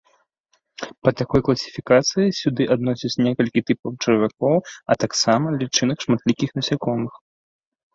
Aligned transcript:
Па 1.03 1.11
такой 1.19 1.41
класіфікацыі 1.49 2.33
сюды 2.39 2.63
адносяць 2.77 3.19
некалькі 3.29 3.65
тыпаў 3.71 3.91
чарвякоў, 4.03 4.57
а 4.61 4.91
таксама 5.03 5.45
лічынак 5.63 5.97
шматлікіх 6.09 6.49
насякомых. 6.63 7.13